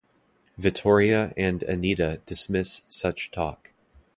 [0.57, 3.71] Vittoria and Anita dismiss such talk.